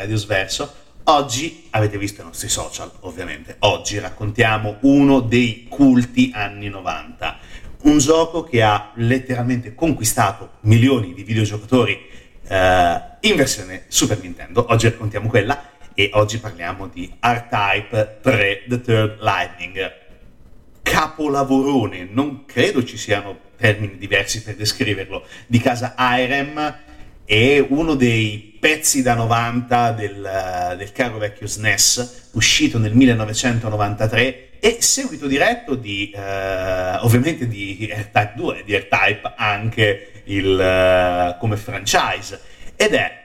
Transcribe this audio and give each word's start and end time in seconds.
Radio 0.00 0.16
Sverso. 0.16 0.74
Oggi 1.04 1.66
avete 1.70 1.98
visto 1.98 2.22
i 2.22 2.24
nostri 2.24 2.48
social, 2.48 2.90
ovviamente. 3.00 3.56
Oggi 3.58 3.98
raccontiamo 3.98 4.78
uno 4.80 5.20
dei 5.20 5.66
culti 5.68 6.30
anni 6.32 6.70
90, 6.70 7.38
un 7.82 7.98
gioco 7.98 8.42
che 8.42 8.62
ha 8.62 8.92
letteralmente 8.94 9.74
conquistato 9.74 10.52
milioni 10.60 11.12
di 11.12 11.22
videogiocatori 11.22 12.00
eh, 12.48 13.00
in 13.20 13.36
versione 13.36 13.84
Super 13.88 14.22
Nintendo. 14.22 14.64
Oggi 14.70 14.88
raccontiamo 14.88 15.28
quella 15.28 15.68
e 15.92 16.08
oggi 16.14 16.38
parliamo 16.38 16.86
di 16.86 17.12
R-Type 17.20 18.20
3 18.22 18.64
The 18.68 18.80
Third 18.80 19.20
Lightning. 19.20 19.92
Capolavorone, 20.80 22.08
non 22.10 22.46
credo 22.46 22.82
ci 22.84 22.96
siano 22.96 23.38
termini 23.54 23.98
diversi 23.98 24.42
per 24.42 24.56
descriverlo, 24.56 25.26
di 25.46 25.58
casa 25.58 25.94
Irem 25.98 26.88
è 27.30 27.64
uno 27.68 27.94
dei 27.94 28.56
pezzi 28.58 29.02
da 29.02 29.14
90 29.14 29.92
del, 29.92 30.74
del 30.76 30.90
caro 30.90 31.16
vecchio 31.16 31.46
SNES, 31.46 32.30
uscito 32.32 32.76
nel 32.76 32.92
1993 32.92 34.58
e 34.58 34.78
seguito 34.80 35.28
diretto 35.28 35.76
di, 35.76 36.10
eh, 36.10 36.96
ovviamente 37.02 37.46
di 37.46 37.88
R-Type 37.88 38.32
2, 38.34 38.64
di 38.64 38.76
R-Type 38.76 39.34
anche 39.36 40.22
il, 40.24 41.34
uh, 41.34 41.38
come 41.38 41.56
franchise, 41.56 42.40
ed 42.74 42.94
è 42.94 43.22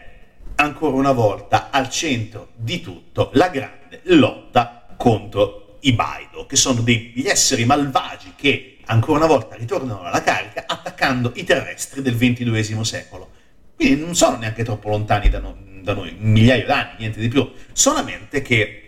ancora 0.53 0.95
una 0.95 1.11
volta 1.11 1.71
al 1.71 1.89
centro 1.89 2.49
di 2.53 2.81
tutto 2.81 3.31
la 3.33 3.49
grande 3.49 4.01
lotta 4.03 4.85
contro 4.97 5.77
i 5.79 5.93
Baido, 5.93 6.45
che 6.45 6.55
sono 6.55 6.81
degli 6.81 7.25
esseri 7.25 7.65
malvagi 7.65 8.33
che 8.35 8.77
ancora 8.85 9.17
una 9.17 9.27
volta 9.27 9.55
ritornano 9.55 10.03
alla 10.03 10.21
carica 10.21 10.65
attaccando 10.67 11.31
i 11.33 11.43
terrestri 11.43 12.03
del 12.03 12.15
XXII 12.15 12.85
secolo. 12.85 13.34
Quindi 13.75 14.01
non 14.01 14.15
sono 14.15 14.37
neanche 14.37 14.63
troppo 14.63 14.89
lontani 14.89 15.29
da, 15.29 15.39
no, 15.39 15.57
da 15.81 15.93
noi, 15.93 16.15
un 16.19 16.31
migliaio 16.31 16.65
d'anni, 16.65 16.95
niente 16.99 17.19
di 17.19 17.27
più, 17.27 17.49
solamente 17.73 18.41
che 18.41 18.81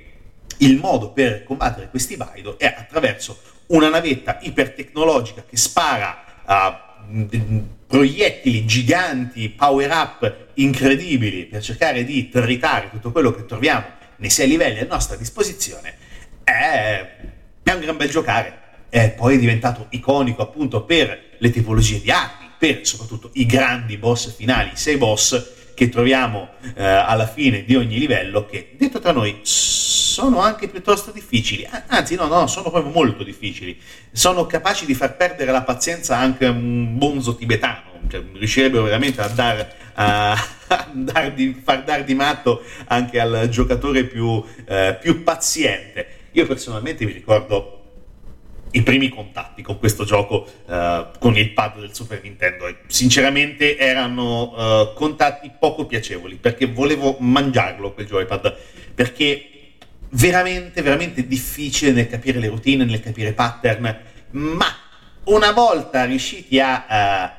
il 0.59 0.77
modo 0.77 1.11
per 1.11 1.43
combattere 1.43 1.89
questi 1.89 2.15
Vaido 2.15 2.57
è 2.57 2.65
attraverso 2.65 3.39
una 3.67 3.89
navetta 3.89 4.39
ipertecnologica 4.41 5.43
che 5.47 5.57
spara 5.57 6.23
uh, 6.45 7.65
proiettili 7.85 8.65
giganti, 8.65 9.49
power 9.49 9.91
up 9.91 10.45
incredibili 10.55 11.45
per 11.45 11.61
cercare 11.61 12.03
di 12.03 12.29
tritare 12.29 12.89
tutto 12.89 13.11
quello 13.11 13.33
che 13.33 13.45
troviamo 13.45 13.85
nei 14.17 14.29
sei 14.29 14.47
livelli 14.47 14.79
a 14.79 14.87
nostra 14.89 15.15
disposizione, 15.15 15.95
è, 16.43 17.15
è 17.63 17.71
un 17.71 17.79
gran 17.79 17.97
bel 17.97 18.09
giocare. 18.09 18.65
È 18.89 19.11
poi 19.11 19.37
diventato 19.37 19.87
iconico 19.89 20.41
appunto 20.41 20.83
per 20.83 21.35
le 21.37 21.49
tipologie 21.49 22.01
di 22.01 22.09
armi, 22.09 22.47
per 22.57 22.85
soprattutto 22.85 23.29
i 23.34 23.46
grandi 23.46 23.97
boss 23.97 24.34
finali, 24.35 24.72
i 24.73 24.78
sei 24.78 24.97
boss 24.97 25.55
che 25.78 25.90
troviamo 25.90 26.49
eh, 26.76 26.84
alla 26.84 27.28
fine 27.28 27.64
di 27.64 27.76
ogni 27.76 27.99
livello, 27.99 28.47
che 28.47 28.73
detto 28.78 28.99
tra 28.99 29.11
noi 29.11 29.41
sono 29.43 30.40
anche 30.40 30.67
piuttosto 30.70 31.11
difficili, 31.11 31.70
anzi 31.85 32.16
no, 32.16 32.26
no, 32.26 32.47
sono 32.47 32.72
proprio 32.72 32.91
molto 32.91 33.23
difficili, 33.23 33.79
sono 34.11 34.47
capaci 34.47 34.87
di 34.87 34.96
far 34.96 35.16
perdere 35.16 35.52
la 35.52 35.61
pazienza 35.61 36.17
anche 36.17 36.47
a 36.47 36.49
un 36.49 36.97
bonzo 36.97 37.35
tibetano, 37.35 37.91
cioè, 38.09 38.23
riuscirebbero 38.34 38.81
veramente 38.81 39.22
a, 39.22 39.28
dar, 39.28 39.76
a, 39.93 40.31
a 40.31 40.90
dar 40.93 41.31
di, 41.34 41.61
far 41.64 41.84
dar 41.84 42.03
di 42.03 42.16
matto 42.16 42.64
anche 42.87 43.20
al 43.20 43.47
giocatore 43.49 44.05
più, 44.05 44.43
eh, 44.66 44.97
più 44.99 45.22
paziente. 45.22 46.08
Io 46.31 46.47
personalmente 46.47 47.05
mi 47.05 47.11
ricordo 47.11 47.77
i 48.72 48.81
primi 48.84 49.09
contatti 49.09 49.61
con 49.61 49.79
questo 49.79 50.03
gioco 50.03 50.47
uh, 50.66 51.08
con 51.19 51.37
il 51.37 51.52
pad 51.52 51.79
del 51.79 51.93
Super 51.93 52.22
Nintendo 52.22 52.67
e 52.67 52.78
sinceramente 52.87 53.78
erano 53.78 54.53
uh, 54.53 54.93
contatti 54.93 55.52
poco 55.58 55.85
piacevoli 55.85 56.35
perché 56.35 56.66
volevo 56.67 57.17
mangiarlo 57.19 57.93
quel 57.93 58.08
joypad 58.08 58.55
perché 58.93 59.49
veramente 60.09 60.81
veramente 60.81 61.28
difficile 61.28 61.91
nel 61.91 62.08
capire 62.08 62.40
le 62.40 62.47
routine 62.47 62.85
nel 62.85 63.02
capire 63.02 63.34
pattern 63.34 63.99
ma 64.31 64.75
una 65.28 65.52
volta 65.52 66.05
riusciti 66.05 66.59
a 66.59 66.85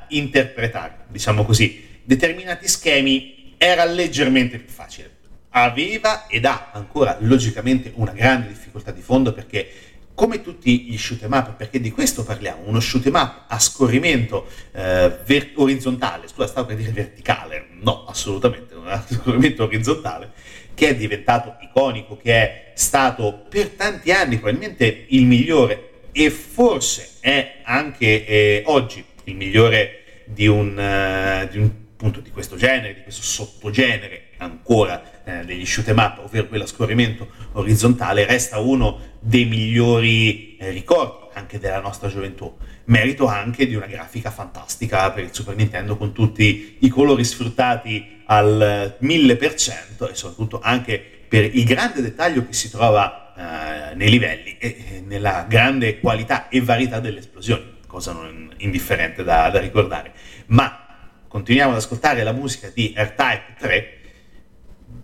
uh, 0.08 0.14
interpretare, 0.14 1.04
diciamo 1.08 1.44
così, 1.44 2.00
determinati 2.04 2.68
schemi, 2.68 3.54
era 3.56 3.84
leggermente 3.84 4.58
più 4.58 4.72
facile. 4.72 5.16
Aveva 5.50 6.26
ed 6.26 6.44
ha 6.44 6.70
ancora 6.72 7.16
logicamente 7.20 7.92
una 7.94 8.12
grande 8.12 8.48
difficoltà 8.48 8.90
di 8.90 9.00
fondo 9.00 9.32
perché 9.32 9.70
come 10.18 10.42
tutti 10.42 10.80
gli 10.80 10.98
shoot 10.98 11.22
em 11.22 11.30
up, 11.30 11.54
perché 11.54 11.78
di 11.78 11.92
questo 11.92 12.24
parliamo, 12.24 12.62
uno 12.64 12.80
shoot 12.80 13.06
em 13.06 13.14
up 13.14 13.44
a 13.46 13.60
scorrimento 13.60 14.48
eh, 14.72 15.16
ver- 15.24 15.52
orizzontale, 15.54 16.26
scusa, 16.26 16.48
stavo 16.48 16.66
per 16.66 16.76
dire 16.76 16.90
verticale, 16.90 17.68
no, 17.82 18.04
assolutamente, 18.04 18.74
non 18.74 18.88
è 18.88 18.94
a 18.94 19.04
scorrimento 19.08 19.62
orizzontale, 19.62 20.32
che 20.74 20.88
è 20.88 20.96
diventato 20.96 21.54
iconico, 21.60 22.16
che 22.16 22.32
è 22.32 22.72
stato 22.74 23.44
per 23.48 23.68
tanti 23.68 24.10
anni 24.10 24.38
probabilmente 24.38 25.04
il 25.10 25.24
migliore 25.24 25.90
e 26.10 26.30
forse 26.30 27.10
è 27.20 27.60
anche 27.62 28.26
eh, 28.26 28.62
oggi 28.66 29.04
il 29.22 29.36
migliore 29.36 30.24
di 30.24 30.48
un, 30.48 30.70
uh, 30.76 31.48
di 31.48 31.58
un 31.58 31.70
punto 31.94 32.18
di 32.18 32.30
questo 32.30 32.56
genere, 32.56 32.94
di 32.94 33.02
questo 33.02 33.22
sottogenere 33.22 34.27
ancora 34.38 35.02
eh, 35.24 35.44
degli 35.44 35.66
shoot 35.66 35.88
em 35.88 35.98
up, 35.98 36.18
ovvero 36.18 36.46
quello 36.46 36.64
a 36.64 36.66
scorrimento 36.66 37.28
orizzontale, 37.52 38.26
resta 38.26 38.58
uno 38.58 39.16
dei 39.20 39.44
migliori 39.44 40.56
eh, 40.56 40.70
ricordi 40.70 41.26
anche 41.34 41.58
della 41.58 41.80
nostra 41.80 42.08
gioventù. 42.08 42.56
Merito 42.84 43.26
anche 43.26 43.66
di 43.66 43.74
una 43.74 43.86
grafica 43.86 44.30
fantastica 44.30 45.10
per 45.12 45.24
il 45.24 45.32
Super 45.32 45.54
Nintendo 45.54 45.96
con 45.96 46.12
tutti 46.12 46.78
i 46.80 46.88
colori 46.88 47.24
sfruttati 47.24 48.22
al 48.26 48.96
1000% 49.00 50.10
e 50.10 50.14
soprattutto 50.14 50.60
anche 50.60 50.98
per 51.28 51.44
il 51.44 51.64
grande 51.64 52.00
dettaglio 52.00 52.46
che 52.46 52.52
si 52.54 52.70
trova 52.70 53.34
eh, 53.36 53.94
nei 53.94 54.10
livelli 54.10 54.56
e 54.58 55.02
nella 55.06 55.46
grande 55.48 56.00
qualità 56.00 56.48
e 56.48 56.60
varietà 56.60 57.00
delle 57.00 57.20
esplosioni, 57.20 57.76
cosa 57.86 58.12
non 58.12 58.52
indifferente 58.58 59.22
da, 59.22 59.48
da 59.50 59.60
ricordare. 59.60 60.12
Ma 60.46 60.86
continuiamo 61.28 61.72
ad 61.72 61.76
ascoltare 61.76 62.22
la 62.22 62.32
musica 62.32 62.70
di 62.72 62.94
R-Type 62.96 63.54
3 63.58 63.97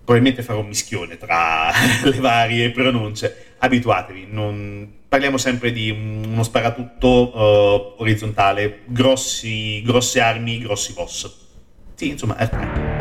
probabilmente 0.05 0.43
farò 0.43 0.61
un 0.61 0.69
mischione 0.69 1.17
tra 1.17 1.71
le 2.05 2.19
varie 2.21 2.71
pronunce. 2.71 3.55
Abituatevi, 3.59 4.27
non... 4.31 4.87
parliamo 5.09 5.39
sempre 5.39 5.73
di 5.73 5.91
uno 5.91 6.43
sparatutto 6.43 7.09
uh, 7.09 7.95
orizzontale, 8.03 8.81
grossi, 8.85 9.83
grosse 9.83 10.21
armi, 10.21 10.59
grossi 10.61 10.93
boss. 10.93 11.35
Sì, 11.95 12.09
insomma, 12.11 12.37
è... 12.37 12.94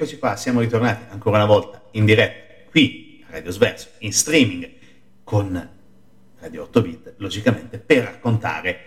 eccoci 0.00 0.18
qua, 0.18 0.34
siamo 0.34 0.60
ritornati 0.60 1.04
ancora 1.10 1.36
una 1.36 1.44
volta 1.44 1.82
in 1.90 2.06
diretta 2.06 2.70
qui 2.70 3.22
a 3.28 3.32
Radio 3.32 3.50
Sverso, 3.50 3.88
in 3.98 4.14
streaming 4.14 4.66
con 5.24 5.68
Radio 6.38 6.62
8 6.62 6.80
Bit, 6.80 7.14
logicamente 7.18 7.78
per 7.78 8.04
raccontare 8.04 8.78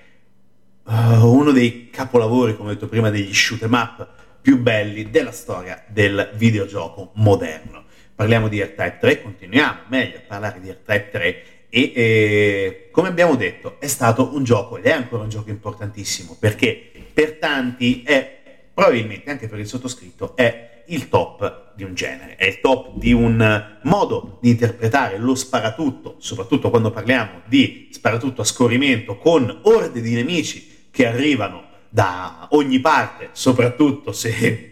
uh, 0.86 0.92
uno 1.24 1.52
dei 1.52 1.92
capolavori, 1.92 2.56
come 2.56 2.72
ho 2.72 2.74
detto 2.74 2.88
prima, 2.88 3.12
degli 3.12 3.32
shoot 3.32 3.62
em 3.62 3.74
up 3.74 4.08
più 4.42 4.58
belli 4.58 5.12
della 5.12 5.32
storia 5.32 5.84
del 5.88 6.32
videogioco 6.34 7.12
moderno. 7.14 7.84
Parliamo 8.16 8.48
di 8.48 8.60
R-Type 8.60 8.98
3, 9.00 9.22
continuiamo 9.22 9.82
meglio 9.90 10.18
a 10.18 10.22
parlare 10.26 10.60
di 10.62 10.72
R-Type 10.72 11.10
3 11.12 11.44
e 11.70 11.92
eh, 11.94 12.88
come 12.90 13.10
abbiamo 13.10 13.36
detto 13.36 13.80
è 13.80 13.86
stato 13.86 14.34
un 14.34 14.44
gioco 14.44 14.78
ed 14.78 14.86
è 14.86 14.92
ancora 14.92 15.22
un 15.22 15.30
gioco 15.30 15.52
importantissimo 15.52 16.36
perché 16.40 16.92
per 17.14 17.34
tanti 17.34 18.02
è 18.02 18.42
probabilmente 18.74 19.30
anche 19.30 19.48
per 19.48 19.60
il 19.60 19.68
sottoscritto 19.68 20.36
è 20.36 20.72
il 20.88 21.10
top 21.10 21.74
di 21.76 21.84
un 21.84 21.94
genere, 21.94 22.36
è 22.36 22.46
il 22.46 22.60
top 22.60 22.98
di 22.98 23.14
un 23.14 23.78
modo 23.84 24.38
di 24.42 24.50
interpretare 24.50 25.18
lo 25.18 25.36
sparatutto, 25.36 26.16
soprattutto 26.20 26.70
quando 26.70 26.92
parliamo 26.92 27.42
di 27.46 27.90
sparatutto 27.92 28.42
a 28.42 28.46
scorrimento 28.46 29.18
con 29.18 29.60
orde 29.64 30.02
di 30.02 30.14
nemici 30.14 30.88
che 30.92 31.08
arrivano 31.08 31.72
da 31.90 32.48
ogni 32.52 32.80
parte, 32.80 33.30
soprattutto 33.32 34.12
se 34.12 34.70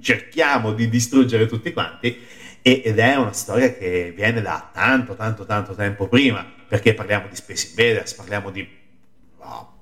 cerchiamo 0.00 0.72
di 0.72 0.88
distruggere 0.88 1.46
tutti 1.46 1.72
quanti 1.72 2.16
ed 2.60 2.98
è 2.98 3.16
una 3.16 3.32
storia 3.32 3.72
che 3.74 4.12
viene 4.14 4.40
da 4.40 4.70
tanto, 4.72 5.16
tanto, 5.16 5.44
tanto 5.44 5.74
tempo 5.74 6.06
prima, 6.06 6.46
perché 6.68 6.94
parliamo 6.94 7.26
di 7.28 7.34
Space 7.34 7.68
Invaders, 7.70 8.14
parliamo 8.14 8.50
di 8.50 8.66
oh, 9.38 9.72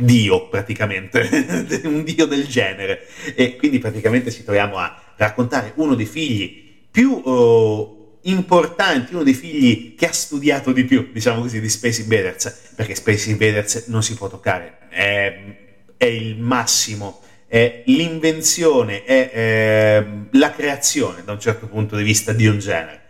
Dio 0.00 0.48
praticamente, 0.48 1.80
un 1.84 2.04
Dio 2.04 2.26
del 2.26 2.46
genere, 2.46 3.06
e 3.34 3.56
quindi 3.56 3.78
praticamente 3.80 4.30
ci 4.30 4.44
troviamo 4.44 4.76
a 4.76 4.96
raccontare 5.16 5.72
uno 5.76 5.94
dei 5.94 6.06
figli 6.06 6.86
più 6.90 7.20
oh, 7.24 8.18
importanti, 8.22 9.14
uno 9.14 9.24
dei 9.24 9.34
figli 9.34 9.96
che 9.96 10.06
ha 10.06 10.12
studiato 10.12 10.72
di 10.72 10.84
più, 10.84 11.10
diciamo 11.12 11.40
così, 11.40 11.60
di 11.60 11.68
Space 11.68 12.02
Invaders, 12.02 12.72
perché 12.76 12.94
Space 12.94 13.28
Invaders 13.28 13.86
non 13.88 14.04
si 14.04 14.14
può 14.14 14.28
toccare, 14.28 14.78
è, 14.88 15.56
è 15.96 16.04
il 16.04 16.38
massimo 16.38 17.22
è 17.48 17.82
l'invenzione, 17.86 19.04
è 19.04 19.30
eh, 19.32 20.06
la 20.32 20.50
creazione 20.50 21.24
da 21.24 21.32
un 21.32 21.40
certo 21.40 21.66
punto 21.66 21.96
di 21.96 22.02
vista 22.02 22.32
di 22.32 22.46
un 22.46 22.58
genere. 22.58 23.00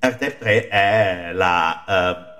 R-Type 0.00 0.38
3 0.38 0.68
è 0.68 1.30
la 1.32 1.84
uh, 1.86 2.33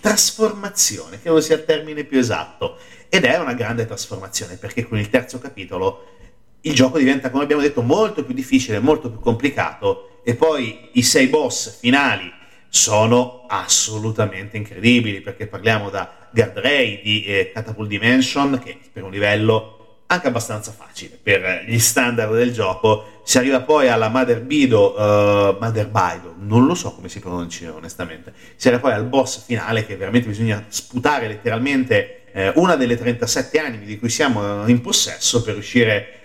trasformazione, 0.00 1.20
credo 1.20 1.40
sia 1.40 1.56
il 1.56 1.64
termine 1.64 2.04
più 2.04 2.18
esatto, 2.18 2.78
ed 3.08 3.24
è 3.24 3.38
una 3.38 3.54
grande 3.54 3.86
trasformazione 3.86 4.56
perché 4.56 4.86
con 4.86 4.98
il 4.98 5.08
terzo 5.08 5.38
capitolo 5.38 6.14
il 6.62 6.74
gioco 6.74 6.98
diventa, 6.98 7.30
come 7.30 7.44
abbiamo 7.44 7.62
detto, 7.62 7.82
molto 7.82 8.24
più 8.24 8.34
difficile, 8.34 8.80
molto 8.80 9.10
più 9.10 9.20
complicato 9.20 10.20
e 10.24 10.34
poi 10.34 10.90
i 10.92 11.02
sei 11.02 11.28
boss 11.28 11.78
finali 11.78 12.32
sono 12.68 13.44
assolutamente 13.46 14.56
incredibili 14.56 15.20
perché 15.20 15.46
parliamo 15.46 15.88
da 15.88 16.28
Guard 16.32 16.60
di 17.02 17.24
eh, 17.24 17.52
Catapult 17.54 17.88
Dimension 17.88 18.60
che 18.62 18.78
per 18.92 19.04
un 19.04 19.10
livello 19.10 19.85
anche 20.06 20.28
abbastanza 20.28 20.72
facile 20.72 21.18
per 21.20 21.64
gli 21.66 21.78
standard 21.78 22.34
del 22.34 22.52
gioco. 22.52 23.20
Si 23.24 23.38
arriva 23.38 23.60
poi 23.62 23.88
alla 23.88 24.08
Mother 24.08 24.40
Bido 24.40 24.94
uh, 24.94 25.56
Mother 25.60 25.88
Bido 25.88 26.34
non 26.38 26.64
lo 26.64 26.74
so 26.74 26.92
come 26.92 27.08
si 27.08 27.18
pronuncia 27.20 27.72
onestamente. 27.72 28.32
Si 28.54 28.68
arriva 28.68 28.82
poi 28.82 28.92
al 28.92 29.04
boss 29.04 29.44
finale 29.44 29.84
che 29.84 29.96
veramente 29.96 30.28
bisogna 30.28 30.64
sputare 30.68 31.26
letteralmente 31.26 32.24
eh, 32.32 32.52
una 32.56 32.76
delle 32.76 32.96
37 32.96 33.58
anime 33.58 33.84
di 33.84 33.98
cui 33.98 34.10
siamo 34.10 34.66
in 34.68 34.80
possesso 34.80 35.42
per 35.42 35.54
riuscire 35.54 36.20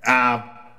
a 0.00 0.76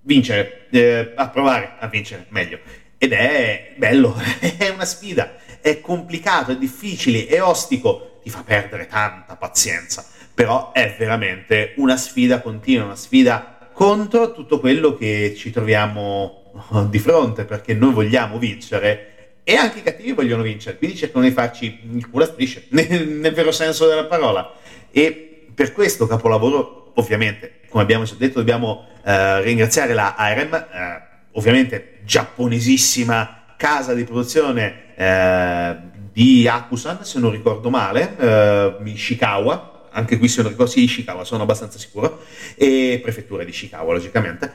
vincere 0.00 0.68
eh, 0.70 1.12
a 1.14 1.28
provare 1.28 1.74
a 1.78 1.86
vincere 1.86 2.26
meglio. 2.30 2.58
Ed 2.98 3.12
è 3.12 3.74
bello, 3.76 4.14
è 4.40 4.68
una 4.68 4.84
sfida, 4.84 5.36
è 5.60 5.80
complicato, 5.80 6.52
è 6.52 6.56
difficile, 6.56 7.26
è 7.26 7.42
ostico, 7.42 8.20
ti 8.22 8.30
fa 8.30 8.42
perdere 8.42 8.86
tanta 8.86 9.36
pazienza, 9.36 10.04
però 10.34 10.72
è 10.72 10.94
veramente 10.98 11.74
una 11.76 11.96
sfida 11.96 12.40
continua, 12.40 12.84
una 12.84 12.96
sfida 12.96 13.68
contro 13.72 14.32
tutto 14.32 14.60
quello 14.60 14.96
che 14.96 15.34
ci 15.36 15.50
troviamo 15.50 16.42
di 16.88 16.98
fronte, 16.98 17.44
perché 17.44 17.74
noi 17.74 17.92
vogliamo 17.92 18.38
vincere 18.38 19.08
e 19.44 19.56
anche 19.56 19.78
i 19.78 19.82
cattivi 19.82 20.12
vogliono 20.12 20.42
vincere, 20.42 20.78
quindi 20.78 20.96
cercano 20.96 21.24
di 21.24 21.32
farci 21.32 21.80
il 21.94 22.08
culo 22.08 22.24
a 22.24 22.28
strisce, 22.28 22.66
nel, 22.70 23.08
nel 23.08 23.32
vero 23.32 23.50
senso 23.50 23.88
della 23.88 24.04
parola. 24.04 24.52
E 24.90 25.46
per 25.54 25.72
questo 25.72 26.06
capolavoro, 26.06 26.92
ovviamente, 26.94 27.60
come 27.68 27.82
abbiamo 27.82 28.04
già 28.04 28.14
detto, 28.16 28.38
dobbiamo 28.38 28.86
eh, 29.04 29.42
ringraziare 29.42 29.94
la 29.94 30.14
ARM, 30.14 30.54
eh, 30.54 31.02
ovviamente 31.32 32.00
giapponesissima 32.04 33.54
casa 33.56 33.94
di 33.94 34.04
produzione 34.04 34.94
eh, 34.94 35.76
di 36.12 36.46
Akusan, 36.46 37.04
se 37.04 37.18
non 37.18 37.30
ricordo 37.30 37.70
male, 37.70 38.16
eh, 38.18 38.76
Ishikawa, 38.84 39.71
anche 39.92 40.18
qui 40.18 40.28
se 40.28 40.42
non 40.42 40.50
ricordo, 40.50 40.70
sì, 40.70 40.82
Ishikawa, 40.82 41.24
sono 41.24 41.42
abbastanza 41.42 41.78
sicuro, 41.78 42.24
e 42.54 43.00
prefettura 43.02 43.44
di 43.44 43.50
Ishikawa, 43.50 43.92
logicamente, 43.92 44.52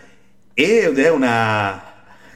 ed 0.53 0.97
è 0.97 1.09
una 1.09 1.95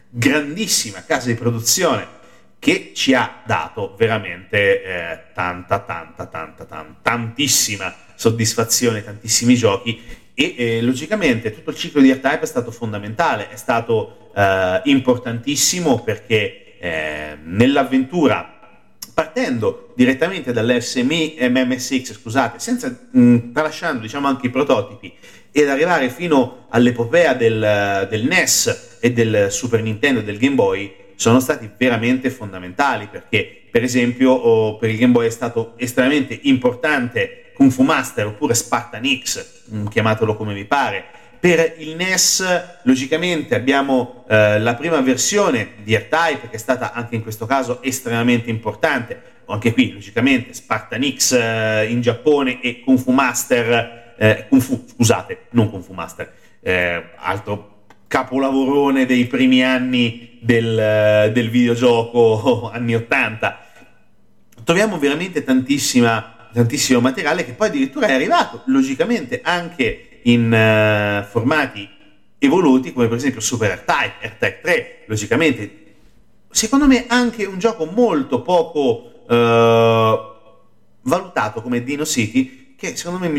grandissima 0.09 1.03
casa 1.05 1.27
di 1.27 1.35
produzione 1.35 2.19
che 2.59 2.91
ci 2.93 3.15
ha 3.15 3.41
dato 3.43 3.95
veramente 3.97 4.83
eh, 4.83 5.19
tanta, 5.33 5.79
tanta, 5.79 6.27
tanta, 6.27 6.65
tanta, 6.65 6.99
tantissima 7.01 7.91
soddisfazione, 8.13 9.03
tantissimi 9.03 9.55
giochi. 9.55 9.99
E 10.35 10.55
eh, 10.55 10.81
logicamente 10.81 11.51
tutto 11.53 11.71
il 11.71 11.75
ciclo 11.75 12.01
di 12.01 12.11
R-Type 12.11 12.41
è 12.41 12.45
stato 12.45 12.69
fondamentale, 12.69 13.49
è 13.49 13.55
stato 13.55 14.31
eh, 14.35 14.81
importantissimo 14.85 16.03
perché 16.03 16.77
eh, 16.77 17.37
nell'avventura 17.43 18.59
partendo 19.13 19.91
direttamente 19.95 20.51
dall'SMI 20.51 21.37
MMSX, 21.39 22.13
scusate, 22.13 22.59
senza 22.59 22.95
mh, 23.11 23.51
tralasciando 23.51 24.01
diciamo 24.01 24.27
anche 24.27 24.47
i 24.47 24.49
prototipi 24.49 25.13
ed 25.51 25.67
arrivare 25.67 26.09
fino 26.09 26.65
all'epopea 26.69 27.33
del, 27.33 28.07
del 28.09 28.23
NES 28.25 28.97
e 29.01 29.11
del 29.11 29.51
Super 29.51 29.81
Nintendo 29.81 30.21
e 30.21 30.23
del 30.23 30.37
Game 30.37 30.55
Boy 30.55 30.95
sono 31.15 31.39
stati 31.39 31.69
veramente 31.77 32.29
fondamentali 32.29 33.07
perché 33.11 33.63
per 33.69 33.83
esempio 33.83 34.31
oh, 34.31 34.77
per 34.77 34.89
il 34.89 34.97
Game 34.97 35.11
Boy 35.11 35.27
è 35.27 35.31
stato 35.31 35.73
estremamente 35.75 36.39
importante 36.43 37.51
Kung 37.53 37.71
Fu 37.71 37.83
Master 37.83 38.25
oppure 38.25 38.55
Spartan 38.55 39.03
X, 39.21 39.45
chiamatelo 39.89 40.35
come 40.35 40.53
vi 40.53 40.65
pare, 40.65 41.05
per 41.41 41.73
il 41.79 41.95
NES, 41.95 42.81
logicamente, 42.83 43.55
abbiamo 43.55 44.25
eh, 44.29 44.59
la 44.59 44.75
prima 44.75 45.01
versione 45.01 45.71
di 45.81 45.95
R-Type, 45.95 46.49
che 46.49 46.55
è 46.55 46.59
stata 46.59 46.93
anche 46.93 47.15
in 47.15 47.23
questo 47.23 47.47
caso 47.47 47.81
estremamente 47.81 48.51
importante. 48.51 49.19
Anche 49.47 49.73
qui, 49.73 49.91
logicamente, 49.91 50.53
Spartan 50.53 51.01
X 51.01 51.31
eh, 51.31 51.87
in 51.89 51.99
Giappone 51.99 52.61
e 52.61 52.81
Kung 52.81 52.99
Fu 52.99 53.09
Master, 53.11 54.13
eh, 54.19 54.45
Kung 54.49 54.61
Fu, 54.61 54.85
scusate, 54.87 55.47
non 55.49 55.71
Kung 55.71 55.81
Fu 55.83 55.93
Master, 55.93 56.31
eh, 56.61 57.09
altro 57.15 57.85
capolavorone 58.05 59.07
dei 59.07 59.25
primi 59.25 59.63
anni 59.63 60.37
del, 60.41 61.31
del 61.33 61.49
videogioco 61.49 62.69
anni 62.71 62.93
80. 62.93 63.59
Troviamo 64.63 64.99
veramente 64.99 65.43
tantissimo 65.43 66.99
materiale 66.99 67.43
che 67.45 67.53
poi 67.53 67.69
addirittura 67.69 68.05
è 68.05 68.13
arrivato, 68.13 68.61
logicamente, 68.67 69.41
anche 69.43 70.05
in 70.23 70.45
uh, 70.51 71.29
formati 71.29 71.89
evoluti 72.37 72.91
come 72.91 73.07
per 73.07 73.17
esempio 73.17 73.39
Super 73.39 73.71
R-Type, 73.71 74.27
R-Type 74.27 74.59
3, 74.61 75.03
logicamente. 75.05 75.79
Secondo 76.49 76.87
me 76.87 77.05
anche 77.07 77.45
un 77.45 77.59
gioco 77.59 77.85
molto 77.85 78.41
poco 78.41 79.23
uh, 79.27 80.31
valutato 81.03 81.61
come 81.61 81.83
Dino 81.83 82.03
City, 82.03 82.75
che 82.75 82.95
secondo 82.95 83.27
me 83.27 83.29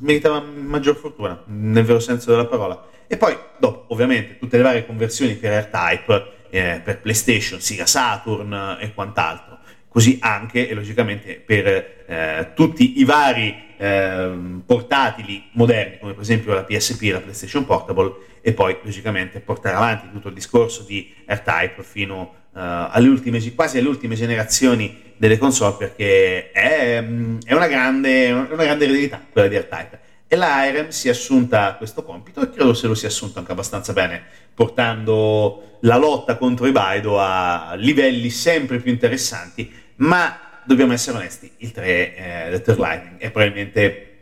meritava 0.00 0.40
maggior 0.40 0.96
fortuna, 0.96 1.40
nel 1.46 1.84
vero 1.84 2.00
senso 2.00 2.30
della 2.30 2.46
parola. 2.46 2.88
E 3.06 3.16
poi, 3.16 3.36
dopo, 3.58 3.84
ovviamente, 3.88 4.38
tutte 4.38 4.56
le 4.56 4.62
varie 4.62 4.86
conversioni 4.86 5.34
per 5.34 5.64
R-Type, 5.64 6.32
eh, 6.50 6.80
per 6.82 7.00
PlayStation, 7.00 7.60
Sega 7.60 7.86
Saturn 7.86 8.78
e 8.80 8.92
quant'altro. 8.92 9.58
Così 9.86 10.18
anche, 10.20 10.68
e 10.68 10.74
logicamente, 10.74 11.34
per 11.34 12.04
eh, 12.06 12.50
tutti 12.54 12.98
i 12.98 13.04
vari 13.04 13.71
ehm, 13.82 14.62
portatili 14.64 15.48
moderni, 15.52 15.98
come 15.98 16.12
per 16.12 16.22
esempio 16.22 16.54
la 16.54 16.62
PSP 16.62 17.02
e 17.02 17.12
la 17.12 17.20
PlayStation 17.20 17.64
Portable, 17.64 18.14
e 18.40 18.52
poi 18.52 18.78
logicamente 18.82 19.40
portare 19.40 19.74
avanti 19.74 20.08
tutto 20.12 20.28
il 20.28 20.34
discorso 20.34 20.84
di 20.84 21.12
R-Type 21.26 21.82
fino 21.82 22.20
uh, 22.20 22.58
alle 22.90 23.08
ultime, 23.08 23.40
quasi 23.54 23.78
alle 23.78 23.88
ultime 23.88 24.14
generazioni 24.14 25.14
delle 25.16 25.36
console, 25.36 25.74
perché 25.76 26.52
è, 26.52 27.00
mm, 27.00 27.38
è 27.44 27.54
una, 27.54 27.66
grande, 27.66 28.30
una 28.30 28.64
grande 28.64 28.84
eredità 28.84 29.20
quella 29.30 29.48
di 29.48 29.56
R-Type. 29.56 30.00
E 30.28 30.36
la 30.36 30.64
IREM 30.64 30.88
si 30.88 31.08
è 31.08 31.10
assunta 31.10 31.74
questo 31.74 32.04
compito 32.04 32.40
e 32.40 32.50
credo 32.50 32.72
se 32.72 32.86
lo 32.86 32.94
sia 32.94 33.08
assunto 33.08 33.38
anche 33.38 33.52
abbastanza 33.52 33.92
bene, 33.92 34.22
portando 34.54 35.78
la 35.80 35.96
lotta 35.96 36.36
contro 36.36 36.66
i 36.66 36.72
Baido 36.72 37.18
a 37.20 37.74
livelli 37.76 38.30
sempre 38.30 38.78
più 38.78 38.90
interessanti, 38.90 39.70
ma 39.96 40.51
dobbiamo 40.64 40.92
essere 40.92 41.16
onesti, 41.18 41.50
il 41.58 41.72
3 41.72 42.14
eh, 42.14 42.50
Death 42.50 42.78
Lightning 42.78 43.18
è 43.18 43.30
probabilmente 43.30 44.18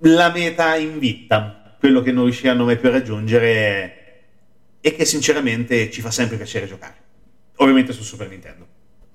la 0.00 0.30
meta 0.30 0.76
in 0.76 0.98
vita 0.98 1.76
quello 1.78 2.02
che 2.02 2.12
non 2.12 2.24
riusciranno 2.24 2.64
mai 2.64 2.76
più 2.76 2.88
a 2.88 2.92
raggiungere 2.92 3.94
e 4.80 4.94
che 4.94 5.04
sinceramente 5.04 5.90
ci 5.90 6.00
fa 6.00 6.10
sempre 6.10 6.36
piacere 6.36 6.66
giocare. 6.66 6.94
Ovviamente 7.56 7.92
su 7.92 8.02
Super 8.02 8.28
Nintendo. 8.28 8.66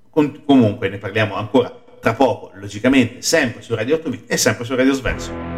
Con- 0.09 0.43
comunque 0.45 0.89
ne 0.89 0.97
parliamo 0.97 1.35
ancora 1.35 1.83
tra 1.99 2.13
poco, 2.13 2.51
logicamente, 2.55 3.21
sempre 3.21 3.61
su 3.61 3.73
Radio 3.73 3.95
8 3.95 4.09
bit 4.09 4.31
e 4.31 4.37
sempre 4.37 4.65
su 4.65 4.75
Radio 4.75 4.93
Sverso. 4.93 5.52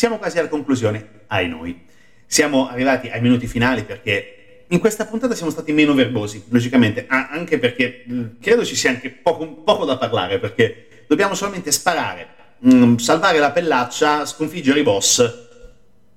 Siamo 0.00 0.16
quasi 0.16 0.38
alla 0.38 0.48
conclusione, 0.48 1.24
ai 1.26 1.46
noi. 1.46 1.78
Siamo 2.24 2.70
arrivati 2.70 3.10
ai 3.10 3.20
minuti 3.20 3.46
finali 3.46 3.84
perché 3.84 4.64
in 4.66 4.78
questa 4.78 5.04
puntata 5.04 5.34
siamo 5.34 5.50
stati 5.50 5.72
meno 5.72 5.92
verbosi, 5.92 6.42
logicamente, 6.48 7.04
anche 7.06 7.58
perché 7.58 8.04
mh, 8.06 8.24
credo 8.40 8.64
ci 8.64 8.76
sia 8.76 8.88
anche 8.88 9.10
poco, 9.10 9.46
poco, 9.56 9.84
da 9.84 9.98
parlare, 9.98 10.38
perché 10.38 11.04
dobbiamo 11.06 11.34
solamente 11.34 11.70
sparare, 11.70 12.28
mh, 12.60 12.94
salvare 12.94 13.40
la 13.40 13.50
pellaccia, 13.50 14.24
sconfiggere 14.24 14.80
i 14.80 14.84
boss 14.84 15.22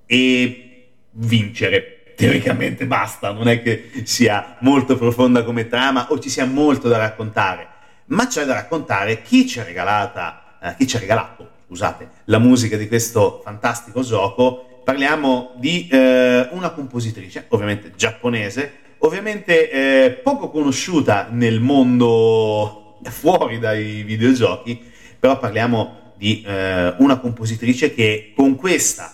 e 0.06 0.88
vincere 1.12 2.14
teoricamente 2.16 2.86
basta, 2.86 3.32
non 3.34 3.50
è 3.50 3.62
che 3.62 3.92
sia 4.06 4.56
molto 4.60 4.96
profonda 4.96 5.44
come 5.44 5.68
trama 5.68 6.10
o 6.10 6.20
ci 6.20 6.30
sia 6.30 6.46
molto 6.46 6.88
da 6.88 6.96
raccontare, 6.96 7.68
ma 8.06 8.28
c'è 8.28 8.46
da 8.46 8.54
raccontare 8.54 9.22
chi 9.24 9.46
ci 9.46 9.60
ha 9.60 9.66
regalata, 9.66 10.58
eh, 10.62 10.76
chi 10.78 10.88
ci 10.88 10.96
ha 10.96 11.00
regalato, 11.00 11.53
scusate, 11.74 12.08
la 12.26 12.38
musica 12.38 12.78
di 12.78 12.88
questo 12.88 13.42
fantastico 13.44 14.04
gioco. 14.04 14.82
Parliamo 14.84 15.54
di 15.58 15.88
eh, 15.88 16.48
una 16.52 16.70
compositrice, 16.70 17.46
ovviamente 17.50 17.94
giapponese, 17.96 18.74
ovviamente 19.00 19.72
eh, 19.72 20.12
poco 20.12 20.52
conosciuta 20.52 21.30
nel 21.32 21.60
mondo 21.60 23.00
fuori 23.06 23.58
dai 23.58 24.04
videogiochi, 24.04 24.92
però 25.20 25.40
parliamo 25.40 26.14
di 26.16 26.44
eh, 26.46 26.94
una 27.00 27.18
compositrice 27.18 27.92
che 27.96 28.34
con 28.36 28.56
questa 28.56 29.12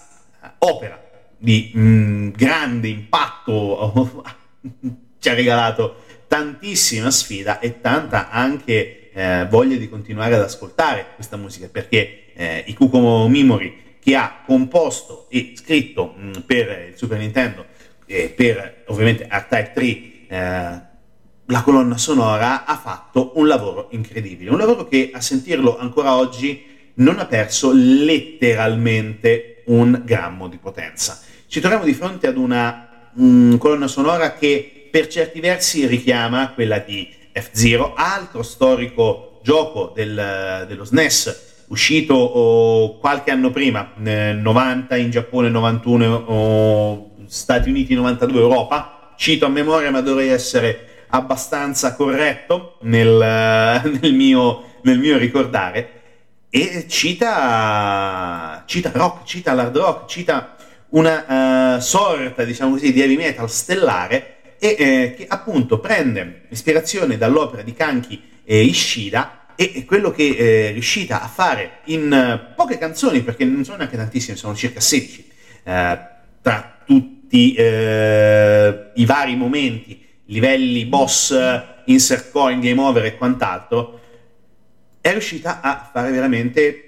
opera 0.57 1.01
di 1.37 1.71
mh, 1.73 1.81
mm, 1.81 2.29
grande 2.31 2.89
impatto 2.89 4.11
ci 5.17 5.29
ha 5.29 5.33
regalato 5.33 6.03
tantissima 6.27 7.09
sfida 7.09 7.59
e 7.59 7.79
tanta 7.79 8.29
anche 8.29 8.99
eh, 9.11 9.47
voglia 9.49 9.75
di 9.75 9.89
continuare 9.89 10.35
ad 10.35 10.41
ascoltare 10.41 11.07
questa 11.15 11.35
musica 11.35 11.67
perché 11.71 12.18
eh, 12.39 12.63
Ikuko 12.67 13.27
Mimori 13.27 13.97
che 13.99 14.15
ha 14.15 14.43
composto 14.45 15.27
e 15.29 15.53
scritto 15.55 16.13
mh, 16.15 16.27
mm, 16.27 16.31
per 16.45 16.87
il 16.91 16.97
Super 16.97 17.17
Nintendo 17.19 17.65
e 18.05 18.29
per 18.29 18.83
ovviamente 18.87 19.27
R-Type 19.29 19.71
3 19.73 19.83
eh, 19.83 20.87
la 21.45 21.61
colonna 21.63 21.97
sonora 21.97 22.63
ha 22.63 22.77
fatto 22.77 23.33
un 23.35 23.47
lavoro 23.47 23.89
incredibile, 23.91 24.51
un 24.51 24.57
lavoro 24.57 24.87
che 24.87 25.11
a 25.13 25.19
sentirlo 25.19 25.77
ancora 25.77 26.15
oggi 26.15 26.65
non 26.95 27.19
ha 27.19 27.25
perso 27.25 27.71
letteralmente 27.73 29.63
un 29.65 30.01
grammo 30.05 30.47
di 30.47 30.57
potenza. 30.57 31.19
Ci 31.47 31.59
troviamo 31.59 31.83
di 31.83 31.93
fronte 31.93 32.27
ad 32.27 32.37
una 32.37 33.09
mh, 33.11 33.25
mm, 33.25 33.55
colonna 33.57 33.87
sonora 33.87 34.33
che 34.33 34.87
per 34.89 35.07
certi 35.07 35.41
versi 35.41 35.85
richiama 35.87 36.51
quella 36.53 36.79
di 36.79 37.13
F-Zero, 37.33 37.95
altro 37.95 38.43
storico 38.43 39.39
gioco 39.43 39.91
del, 39.93 40.65
dello 40.67 40.85
SNES, 40.85 41.48
uscito 41.69 42.13
oh, 42.13 42.97
qualche 42.99 43.31
anno 43.31 43.51
prima, 43.51 43.93
nel 43.97 44.37
90 44.37 44.95
in 44.97 45.09
Giappone, 45.09 45.49
91 45.49 46.23
o 46.27 47.11
Stati 47.27 47.69
Uniti, 47.69 47.93
92 47.93 48.39
Europa. 48.39 49.13
Cito 49.15 49.45
a 49.45 49.49
memoria, 49.49 49.91
ma 49.91 50.01
dovrei 50.01 50.29
essere 50.29 51.05
abbastanza 51.09 51.95
corretto 51.95 52.77
nel, 52.81 53.81
nel, 54.01 54.13
mio, 54.13 54.63
nel 54.83 54.99
mio 54.99 55.17
ricordare. 55.17 55.93
E 56.49 56.85
cita, 56.87 58.63
cita 58.65 58.91
rock, 58.93 59.25
cita 59.25 59.53
l'hard 59.53 59.77
rock, 59.77 60.09
cita 60.09 60.55
una 60.89 61.75
uh, 61.75 61.79
sorta, 61.79 62.43
diciamo 62.43 62.71
così, 62.71 62.91
di 62.91 63.01
heavy 63.01 63.15
metal 63.15 63.49
stellare 63.49 64.37
e 64.57 64.75
eh, 64.77 65.13
che 65.15 65.25
appunto 65.27 65.79
prende 65.79 66.45
ispirazione 66.49 67.17
dall'opera 67.17 67.61
di 67.61 67.73
Kanki 67.73 68.21
e 68.43 68.63
Ishida 68.63 69.38
e 69.61 69.83
quello 69.83 70.11
che 70.11 70.69
è 70.69 70.71
riuscita 70.71 71.21
a 71.21 71.27
fare 71.27 71.79
in 71.85 72.09
uh, 72.09 72.55
poche 72.55 72.77
canzoni, 72.77 73.23
perché 73.23 73.43
non 73.43 73.65
sono 73.65 73.75
neanche 73.75 73.97
tantissime, 73.97 74.37
sono 74.37 74.55
circa 74.55 74.79
16, 74.79 75.27
uh, 75.63 75.69
eh, 75.69 75.99
tra 76.41 76.77
tutti 76.85 77.55
i 77.59 79.05
vari 79.05 79.35
momenti, 79.35 80.03
livelli, 80.27 80.85
boss, 80.85 81.37
insert 81.85 82.31
coin, 82.31 82.61
game 82.61 82.79
over 82.79 83.03
e 83.03 83.17
quant'altro, 83.17 83.99
è 85.01 85.11
riuscita 85.11 85.59
a 85.59 85.89
fare 85.91 86.09
veramente 86.11 86.83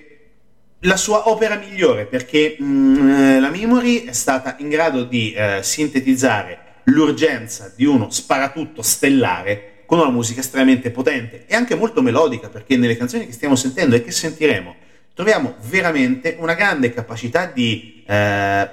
la 0.79 0.95
sua 0.95 1.29
opera 1.29 1.57
migliore 1.57 2.05
perché 2.05 2.55
mh, 2.57 2.63
mm, 2.63 3.39
la 3.41 3.49
Memory 3.49 4.05
è 4.05 4.13
stata 4.13 4.55
in 4.59 4.69
grado 4.69 5.03
di 5.03 5.33
eh, 5.33 5.59
sintetizzare 5.61 6.59
l'urgenza 6.85 7.71
di 7.75 7.83
uno 7.85 8.09
sparatutto 8.09 8.81
stellare 8.81 9.70
con 9.91 9.99
una 9.99 10.09
musica 10.09 10.39
estremamente 10.39 10.89
potente 10.89 11.43
e 11.47 11.53
anche 11.53 11.75
molto 11.75 12.01
melodica 12.01 12.47
perché 12.47 12.77
nelle 12.77 12.95
canzoni 12.95 13.25
che 13.25 13.33
stiamo 13.33 13.57
sentendo 13.57 13.93
e 13.93 14.01
che 14.01 14.11
sentiremo 14.11 14.73
troviamo 15.13 15.55
veramente 15.63 16.37
una 16.39 16.53
grande 16.53 16.93
capacità 16.93 17.45
di 17.45 18.01
eh, 18.07 18.69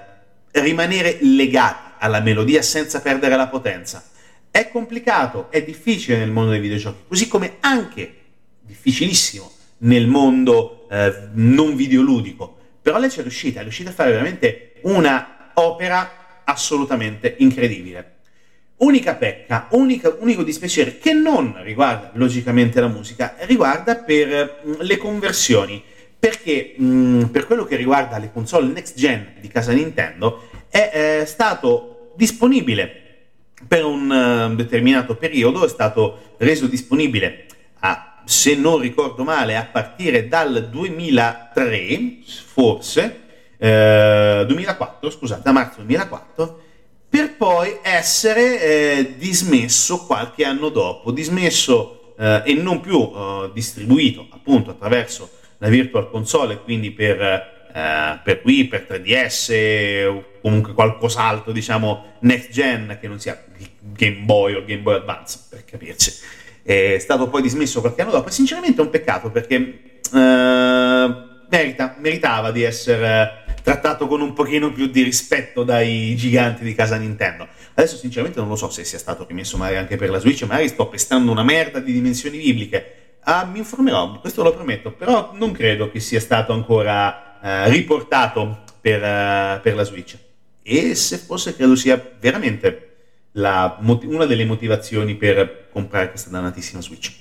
rimanere 0.52 1.18
legati 1.22 1.94
alla 1.98 2.20
melodia 2.20 2.62
senza 2.62 3.00
perdere 3.00 3.34
la 3.34 3.48
potenza. 3.48 4.04
È 4.48 4.68
complicato, 4.68 5.50
è 5.50 5.60
difficile 5.64 6.18
nel 6.18 6.30
mondo 6.30 6.52
dei 6.52 6.60
videogiochi, 6.60 7.02
così 7.08 7.26
come 7.26 7.56
anche 7.58 8.14
difficilissimo 8.60 9.50
nel 9.78 10.06
mondo 10.06 10.86
eh, 10.88 11.30
non 11.32 11.74
videoludico, 11.74 12.58
però 12.80 12.96
lei 13.00 13.10
ci 13.10 13.18
è 13.18 13.22
riuscita, 13.22 13.58
è 13.58 13.62
riuscita 13.64 13.90
a 13.90 13.92
fare 13.92 14.12
veramente 14.12 14.74
una 14.82 15.50
opera 15.54 16.42
assolutamente 16.44 17.34
incredibile. 17.38 18.17
Unica 18.78 19.14
pecca, 19.16 19.66
unica, 19.70 20.16
unico 20.20 20.44
dispiacere 20.44 20.98
che 20.98 21.12
non 21.12 21.56
riguarda 21.62 22.12
logicamente 22.14 22.80
la 22.80 22.86
musica, 22.86 23.34
riguarda 23.40 23.96
per 23.96 24.62
mm, 24.64 24.72
le 24.80 24.96
conversioni, 24.96 25.82
perché 26.16 26.74
mh, 26.76 26.84
mm, 26.86 27.22
per 27.24 27.46
quello 27.46 27.64
che 27.64 27.74
riguarda 27.74 28.18
le 28.18 28.30
console 28.32 28.72
next 28.72 28.96
gen 28.96 29.34
di 29.40 29.48
casa 29.48 29.72
Nintendo 29.72 30.48
è 30.68 31.20
eh, 31.22 31.26
stato 31.26 32.12
disponibile 32.14 33.06
per 33.66 33.84
un 33.84 34.08
uh, 34.52 34.54
determinato 34.54 35.16
periodo, 35.16 35.64
è 35.64 35.68
stato 35.68 36.34
reso 36.36 36.66
disponibile 36.66 37.46
a 37.80 38.22
se 38.24 38.54
non 38.54 38.78
ricordo 38.78 39.24
male, 39.24 39.56
a 39.56 39.64
partire 39.64 40.28
dal 40.28 40.68
2003, 40.70 42.18
forse, 42.44 43.20
eh, 43.56 44.44
2004, 44.46 45.10
scusate, 45.10 45.48
a 45.48 45.52
marzo 45.52 45.76
2004, 45.78 46.62
per 47.08 47.36
poi 47.36 47.78
essere 47.82 48.60
eh, 48.60 49.14
dismesso 49.16 50.04
qualche 50.04 50.44
anno 50.44 50.68
dopo, 50.68 51.10
dismesso 51.10 52.14
eh, 52.18 52.42
e 52.44 52.54
non 52.54 52.80
più 52.80 53.00
eh, 53.00 53.50
distribuito 53.54 54.26
appunto 54.30 54.70
attraverso 54.70 55.30
la 55.58 55.68
Virtual 55.68 56.10
Console, 56.10 56.58
quindi 56.62 56.90
per, 56.90 57.20
eh, 57.20 58.20
per 58.22 58.42
Wii, 58.44 58.66
per 58.66 58.86
3DS 58.88 60.06
o 60.06 60.24
comunque 60.40 60.72
qualcos'altro, 60.72 61.52
diciamo, 61.52 62.16
next 62.20 62.50
gen 62.50 62.98
che 63.00 63.08
non 63.08 63.18
sia 63.18 63.42
Game 63.80 64.18
Boy 64.18 64.54
o 64.54 64.64
Game 64.64 64.82
Boy 64.82 64.96
Advance, 64.96 65.46
per 65.48 65.64
capirci. 65.64 66.12
È 66.62 66.98
stato 66.98 67.28
poi 67.28 67.42
dismesso 67.42 67.80
qualche 67.80 68.02
anno 68.02 68.10
dopo. 68.10 68.28
E 68.28 68.32
sinceramente 68.32 68.80
è 68.80 68.84
un 68.84 68.90
peccato 68.90 69.30
perché 69.30 69.56
eh, 70.12 71.27
merita, 71.48 71.96
meritava 71.98 72.50
di 72.50 72.62
essere 72.62 73.44
trattato 73.62 74.06
con 74.06 74.20
un 74.20 74.32
pochino 74.32 74.72
più 74.72 74.86
di 74.86 75.02
rispetto 75.02 75.62
dai 75.62 76.14
giganti 76.16 76.64
di 76.64 76.74
casa 76.74 76.96
Nintendo. 76.96 77.46
Adesso 77.74 77.96
sinceramente 77.96 78.40
non 78.40 78.48
lo 78.48 78.56
so 78.56 78.70
se 78.70 78.84
sia 78.84 78.98
stato 78.98 79.26
rimesso 79.26 79.56
magari 79.56 79.76
anche 79.76 79.96
per 79.96 80.10
la 80.10 80.18
Switch, 80.18 80.42
magari 80.42 80.68
sto 80.68 80.88
pestando 80.88 81.30
una 81.30 81.42
merda 81.42 81.78
di 81.78 81.92
dimensioni 81.92 82.38
bibliche. 82.38 82.94
Ah, 83.24 83.44
mi 83.44 83.58
informerò, 83.58 84.20
questo 84.20 84.42
lo 84.42 84.54
prometto, 84.54 84.92
però 84.92 85.32
non 85.34 85.52
credo 85.52 85.90
che 85.90 86.00
sia 86.00 86.20
stato 86.20 86.52
ancora 86.52 87.40
eh, 87.42 87.68
riportato 87.68 88.64
per, 88.80 89.02
uh, 89.02 89.60
per 89.60 89.74
la 89.74 89.82
Switch. 89.82 90.16
E 90.62 90.94
se 90.94 91.18
fosse 91.18 91.54
credo 91.54 91.76
sia 91.76 92.16
veramente 92.18 92.96
la, 93.32 93.78
una 93.80 94.24
delle 94.24 94.44
motivazioni 94.44 95.14
per 95.14 95.68
comprare 95.70 96.10
questa 96.10 96.30
dannatissima 96.30 96.80
Switch. 96.80 97.12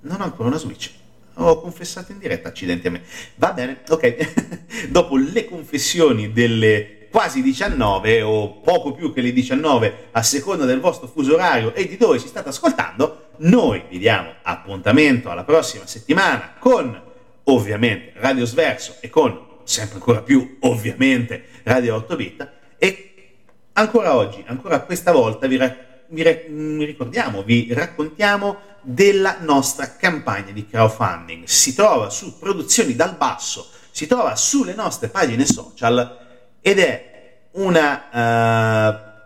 Non 0.00 0.20
ho 0.20 0.24
ancora 0.24 0.48
una 0.48 0.58
Switch. 0.58 0.90
Ho 1.34 1.60
confessato 1.60 2.12
in 2.12 2.18
diretta, 2.18 2.48
accidenti 2.48 2.86
a 2.88 2.90
me. 2.90 3.02
Va 3.36 3.52
bene, 3.52 3.80
ok. 3.88 4.88
Dopo 4.90 5.16
le 5.16 5.44
confessioni 5.46 6.32
delle 6.32 7.08
quasi 7.10 7.42
19 7.42 8.22
o 8.22 8.60
poco 8.60 8.92
più 8.92 9.12
che 9.12 9.20
le 9.20 9.32
19 9.32 10.08
a 10.12 10.22
seconda 10.22 10.64
del 10.64 10.80
vostro 10.80 11.08
fuso 11.08 11.34
orario 11.34 11.74
e 11.74 11.86
di 11.88 11.96
dove 11.96 12.20
ci 12.20 12.28
state 12.28 12.48
ascoltando, 12.50 13.30
noi 13.38 13.82
vi 13.88 13.98
diamo 13.98 14.34
appuntamento 14.42 15.28
alla 15.28 15.44
prossima 15.44 15.86
settimana 15.86 16.54
con 16.58 17.08
ovviamente 17.44 18.12
Radio 18.16 18.46
Sverso 18.46 18.96
e 19.00 19.10
con 19.10 19.48
sempre 19.64 19.96
ancora 19.96 20.22
più 20.22 20.58
ovviamente 20.60 21.44
Radio 21.64 21.96
8 21.96 22.16
bit 22.16 22.50
e 22.78 23.12
ancora 23.72 24.16
oggi, 24.16 24.42
ancora 24.46 24.80
questa 24.80 25.10
volta 25.10 25.46
vi, 25.46 25.56
ra- 25.56 25.76
vi, 26.08 26.22
ra- 26.22 26.38
vi 26.48 26.84
ricordiamo, 26.84 27.42
vi 27.42 27.72
raccontiamo 27.72 28.58
della 28.82 29.38
nostra 29.40 29.96
campagna 29.96 30.52
di 30.52 30.66
crowdfunding. 30.66 31.44
Si 31.44 31.74
trova 31.74 32.10
su 32.10 32.38
Produzioni 32.38 32.94
dal 32.94 33.16
Basso, 33.16 33.68
si 33.90 34.06
trova 34.06 34.36
sulle 34.36 34.74
nostre 34.74 35.08
pagine 35.08 35.44
social 35.44 36.18
ed 36.60 36.78
è 36.78 37.48
una 37.52 38.04
uh, 38.10 39.20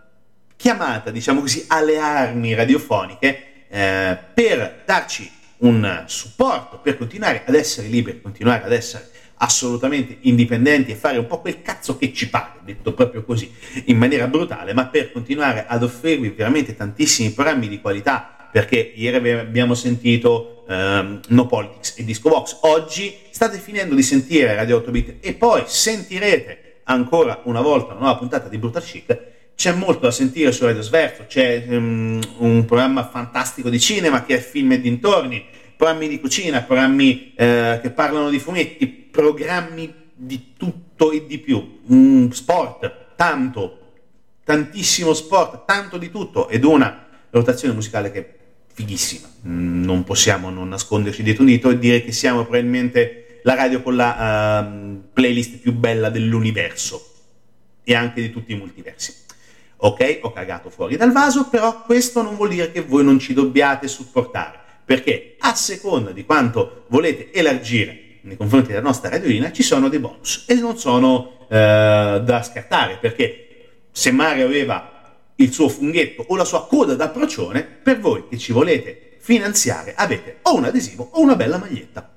chiamata, 0.57 1.11
diciamo 1.11 1.40
così, 1.40 1.64
alle 1.69 1.99
armi 1.99 2.55
radiofoniche 2.55 3.67
uh, 3.69 4.17
per 4.35 4.83
darci 4.85 5.31
un 5.59 6.05
supporto, 6.07 6.79
per 6.79 6.97
continuare 6.97 7.45
ad 7.47 7.55
essere 7.55 7.88
liberi, 7.88 8.21
continuare 8.21 8.64
ad 8.64 8.73
essere 8.73 9.11
assolutamente 9.37 10.19
indipendenti 10.23 10.93
e 10.93 10.95
fare 10.95 11.19
un 11.19 11.27
po' 11.27 11.40
quel 11.40 11.61
cazzo 11.62 11.97
che 11.97 12.12
ci 12.12 12.29
pare, 12.29 12.61
detto 12.62 12.93
proprio 12.95 13.25
così, 13.25 13.53
in 13.87 13.99
maniera 13.99 14.27
brutale, 14.27 14.73
ma 14.73 14.87
per 14.87 15.12
continuare 15.12 15.67
ad 15.67 15.83
offrirvi 15.83 16.31
veramente 16.31 16.77
tantissimi 16.77 17.31
programmi 17.31 17.69
di 17.69 17.81
qualità, 17.81 18.34
perché 18.55 18.93
ieri 18.95 19.33
abbiamo 19.33 19.75
sentito 19.75 20.62
um, 20.69 21.19
No 21.27 21.47
Politics 21.49 21.95
e 21.97 22.05
Disco 22.05 22.29
Box, 22.29 22.59
oggi 22.61 23.12
state 23.31 23.59
finendo 23.59 23.97
di 23.97 24.03
sentire 24.05 24.55
Radio 24.55 24.77
8 24.77 24.90
Bit 24.93 25.14
e 25.19 25.35
poi 25.35 25.64
sentirete 25.67 26.83
ancora 26.85 27.40
una 27.47 27.61
volta 27.61 27.95
una 27.95 28.03
nuova 28.03 28.17
puntata 28.17 28.47
di 28.47 28.57
Brutal 28.59 28.85
Chic, 28.85 29.19
c'è 29.57 29.73
molto 29.73 30.03
da 30.03 30.12
sentire 30.12 30.53
su 30.53 30.64
Radio 30.64 30.83
Sverso, 30.83 31.25
c'è 31.27 31.64
um, 31.67 32.21
un 32.38 32.64
programma 32.64 33.05
fantastico 33.09 33.69
di 33.69 33.81
cinema 33.81 34.23
che 34.23 34.37
è 34.37 34.38
Film 34.38 34.71
e 34.71 34.81
dintorni, 34.81 35.45
programmi 35.77 36.07
di 36.07 36.21
cucina, 36.21 36.62
programmi 36.62 37.33
eh, 37.35 37.81
che 37.83 37.90
parlano 37.90 38.31
di 38.31 38.38
fumetti, 38.38 38.87
programmi 38.87 39.93
di 40.14 40.53
tutto 40.57 41.11
e 41.11 41.27
di 41.27 41.38
più, 41.38 41.81
mm, 41.93 42.29
sport, 42.29 43.17
tanto, 43.17 43.81
tantissimo 44.45 45.12
sport, 45.12 45.64
tanto 45.67 45.99
di 45.99 46.09
tutto 46.09 46.49
ed 46.49 46.62
una 46.62 47.09
rotazione 47.31 47.75
musicale 47.75 48.12
che 48.12 48.34
fighissima. 48.75 49.29
Non 49.43 50.05
possiamo 50.05 50.51
non 50.51 50.69
nasconderci 50.69 51.23
dietro 51.23 51.43
un 51.43 51.49
dito 51.49 51.71
e 51.71 51.79
dire 51.79 52.05
che 52.05 52.13
siamo 52.13 52.43
probabilmente 52.43 53.41
la 53.45 53.55
radio 53.55 53.83
con 53.83 53.97
la 53.97 54.61
uh, 54.61 55.03
playlist 55.13 55.59
più 55.59 55.73
bella 55.73 56.11
dell'universo 56.11 57.13
e 57.83 57.95
anche 57.95 58.21
di 58.21 58.31
tutti 58.31 58.53
i 58.53 58.57
multiversi. 58.57 59.15
Ok, 59.77 60.19
ho 60.23 60.33
cagato 60.33 60.71
fuori 60.71 60.97
dal 60.97 61.13
vaso, 61.13 61.49
però 61.49 61.83
questo 61.83 62.23
non 62.23 62.37
vuol 62.37 62.51
dire 62.51 62.73
che 62.73 62.83
voi 62.83 63.05
non 63.05 63.19
ci 63.19 63.35
dobbiate 63.35 63.89
supportare 63.89 64.61
perché 64.85 65.37
a 65.39 65.55
seconda 65.55 66.11
di 66.11 66.25
quanto 66.25 66.85
volete 66.89 67.33
elargire 67.33 68.19
nei 68.23 68.37
confronti 68.37 68.69
della 68.69 68.81
nostra 68.81 69.09
radiolina 69.09 69.53
ci 69.53 69.63
sono 69.63 69.89
dei 69.89 69.99
bonus 69.99 70.45
e 70.47 70.55
non 70.55 70.79
sono 70.79 71.47
eh, 71.49 72.23
da 72.25 72.43
scartare 72.43 72.99
perché 73.01 73.49
se 73.91 74.11
Mario 74.11 74.47
aveva 74.47 74.93
il 75.37 75.53
suo 75.53 75.68
funghetto 75.68 76.25
o 76.29 76.37
la 76.37 76.44
sua 76.44 76.66
coda 76.66 76.94
da 76.94 77.09
procione, 77.09 77.62
per 77.62 77.99
voi 77.99 78.29
che 78.29 78.38
ci 78.38 78.53
volete 78.53 79.16
finanziare 79.18 79.94
avete 79.94 80.38
o 80.42 80.55
un 80.55 80.64
adesivo 80.64 81.09
o 81.12 81.20
una 81.20 81.35
bella 81.37 81.59
maglietta. 81.59 82.12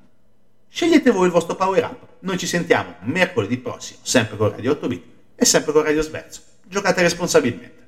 Scegliete 0.70 1.10
voi 1.12 1.26
il 1.26 1.32
vostro 1.32 1.56
power 1.56 1.84
up. 1.84 2.08
Noi 2.20 2.38
ci 2.38 2.46
sentiamo 2.46 2.96
mercoledì 3.02 3.58
prossimo, 3.58 4.00
sempre 4.04 4.38
con 4.38 4.52
Radio 4.52 4.74
8 4.74 4.88
bit 4.88 5.04
e 5.36 5.46
sempre 5.46 5.72
con 5.72 5.84
Radio 5.84 6.02
Sverso. 6.02 6.42
Giocate 6.64 7.02
responsabilmente. 7.02 7.87